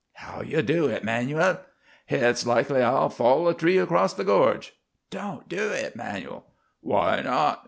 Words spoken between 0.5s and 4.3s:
do hit, 'Manuel? Hit's likely I'll fall a tree across the